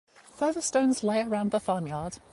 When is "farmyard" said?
1.59-2.17